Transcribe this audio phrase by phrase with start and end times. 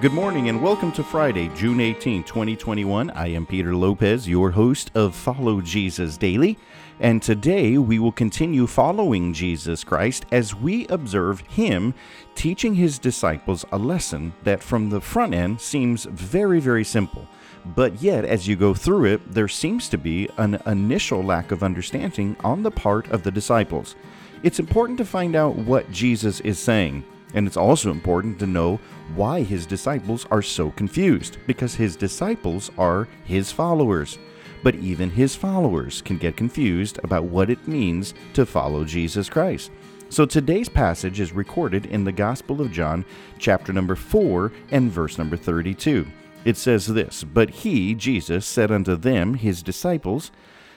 [0.00, 3.10] Good morning and welcome to Friday, June 18, 2021.
[3.10, 6.56] I am Peter Lopez, your host of Follow Jesus Daily,
[7.00, 11.94] and today we will continue following Jesus Christ as we observe Him
[12.36, 17.26] teaching His disciples a lesson that from the front end seems very, very simple.
[17.74, 21.64] But yet, as you go through it, there seems to be an initial lack of
[21.64, 23.96] understanding on the part of the disciples.
[24.44, 27.04] It's important to find out what Jesus is saying
[27.34, 28.80] and it's also important to know
[29.14, 34.18] why his disciples are so confused, because his disciples are his followers.
[34.62, 39.70] But even his followers can get confused about what it means to follow Jesus Christ.
[40.10, 43.04] So today's passage is recorded in the Gospel of John,
[43.38, 46.06] chapter number 4 and verse number 32.
[46.44, 50.32] It says this But he, Jesus, said unto them, his disciples,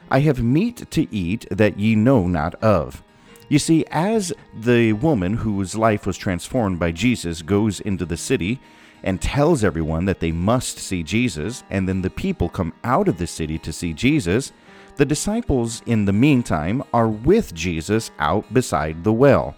[0.09, 3.01] I have meat to eat that ye know not of.
[3.51, 8.61] You see, as the woman whose life was transformed by Jesus goes into the city
[9.03, 13.17] and tells everyone that they must see Jesus, and then the people come out of
[13.17, 14.53] the city to see Jesus,
[14.95, 19.53] the disciples, in the meantime, are with Jesus out beside the well.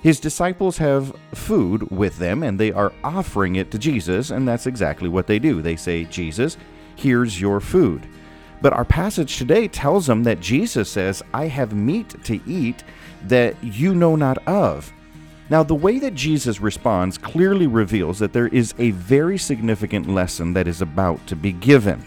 [0.00, 4.66] His disciples have food with them and they are offering it to Jesus, and that's
[4.66, 5.60] exactly what they do.
[5.60, 6.56] They say, Jesus,
[6.96, 8.08] here's your food.
[8.62, 12.82] But our passage today tells them that Jesus says, I have meat to eat
[13.28, 14.92] that you know not of.
[15.50, 20.54] Now, the way that Jesus responds clearly reveals that there is a very significant lesson
[20.54, 22.04] that is about to be given.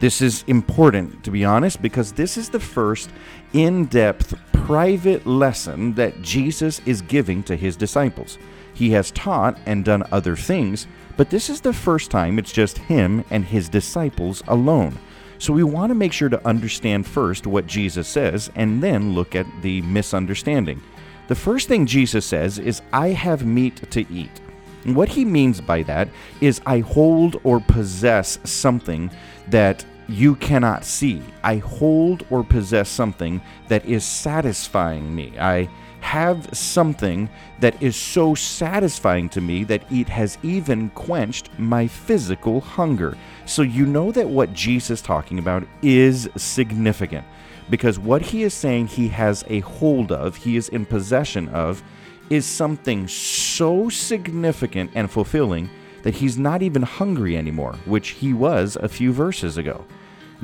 [0.00, 3.10] This is important, to be honest, because this is the first
[3.52, 8.38] in depth, private lesson that Jesus is giving to his disciples.
[8.74, 12.78] He has taught and done other things, but this is the first time it's just
[12.78, 14.96] him and his disciples alone.
[15.38, 19.34] So we want to make sure to understand first what Jesus says and then look
[19.34, 20.82] at the misunderstanding.
[21.28, 24.40] The first thing Jesus says is, I have meat to eat.
[24.84, 26.08] What he means by that
[26.40, 29.10] is, I hold or possess something
[29.48, 31.22] that you cannot see.
[31.44, 35.38] I hold or possess something that is satisfying me.
[35.38, 35.68] I
[36.00, 37.28] have something
[37.60, 43.16] that is so satisfying to me that it has even quenched my physical hunger.
[43.48, 47.24] So you know that what Jesus is talking about is significant
[47.70, 51.82] because what he is saying he has a hold of, he is in possession of,
[52.28, 55.70] is something so significant and fulfilling
[56.02, 59.82] that he's not even hungry anymore, which he was a few verses ago.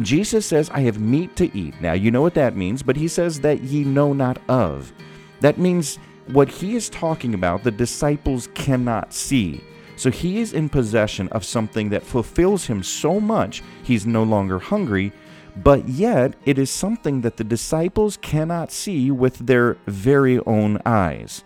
[0.00, 1.78] Jesus says, I have meat to eat.
[1.82, 4.94] Now, you know what that means, but he says that ye know not of.
[5.40, 5.98] That means
[6.28, 9.62] what he is talking about, the disciples cannot see.
[9.96, 14.58] So he is in possession of something that fulfills him so much, he's no longer
[14.58, 15.12] hungry,
[15.56, 21.44] but yet it is something that the disciples cannot see with their very own eyes.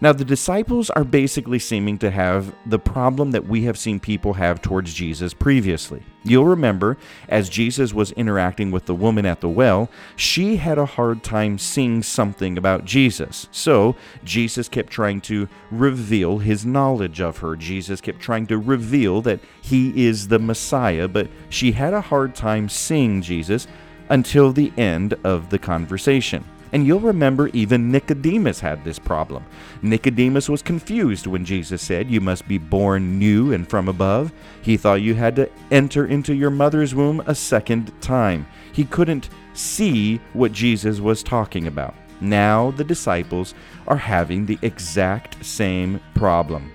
[0.00, 4.34] Now, the disciples are basically seeming to have the problem that we have seen people
[4.34, 6.02] have towards Jesus previously.
[6.24, 6.96] You'll remember,
[7.28, 11.58] as Jesus was interacting with the woman at the well, she had a hard time
[11.58, 13.46] seeing something about Jesus.
[13.52, 13.94] So,
[14.24, 17.56] Jesus kept trying to reveal his knowledge of her.
[17.56, 22.34] Jesus kept trying to reveal that he is the Messiah, but she had a hard
[22.34, 23.66] time seeing Jesus
[24.08, 26.44] until the end of the conversation.
[26.74, 29.46] And you'll remember even Nicodemus had this problem.
[29.80, 34.32] Nicodemus was confused when Jesus said, You must be born new and from above.
[34.60, 38.44] He thought you had to enter into your mother's womb a second time.
[38.72, 41.94] He couldn't see what Jesus was talking about.
[42.20, 43.54] Now the disciples
[43.86, 46.72] are having the exact same problem.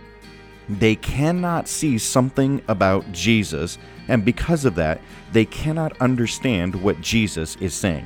[0.70, 3.78] They cannot see something about Jesus,
[4.08, 5.02] and because of that,
[5.34, 8.06] they cannot understand what Jesus is saying.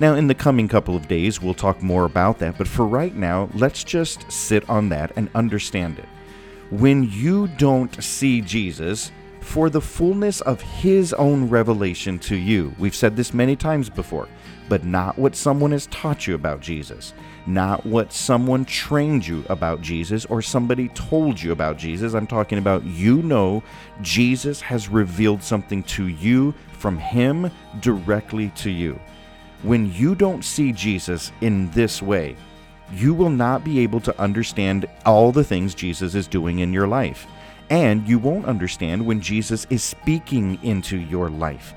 [0.00, 3.14] Now, in the coming couple of days, we'll talk more about that, but for right
[3.14, 6.08] now, let's just sit on that and understand it.
[6.70, 9.10] When you don't see Jesus,
[9.48, 12.74] for the fullness of his own revelation to you.
[12.78, 14.28] We've said this many times before,
[14.68, 17.14] but not what someone has taught you about Jesus,
[17.46, 22.12] not what someone trained you about Jesus or somebody told you about Jesus.
[22.12, 23.62] I'm talking about you know
[24.02, 27.50] Jesus has revealed something to you from him
[27.80, 29.00] directly to you.
[29.62, 32.36] When you don't see Jesus in this way,
[32.92, 36.86] you will not be able to understand all the things Jesus is doing in your
[36.86, 37.26] life.
[37.70, 41.74] And you won't understand when Jesus is speaking into your life.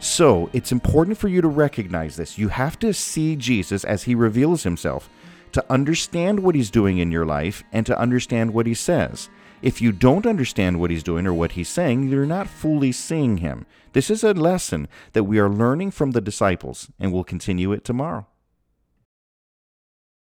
[0.00, 2.38] So it's important for you to recognize this.
[2.38, 5.08] You have to see Jesus as he reveals himself
[5.52, 9.28] to understand what he's doing in your life and to understand what he says.
[9.60, 13.38] If you don't understand what he's doing or what he's saying, you're not fully seeing
[13.38, 13.66] him.
[13.92, 17.84] This is a lesson that we are learning from the disciples, and we'll continue it
[17.84, 18.26] tomorrow.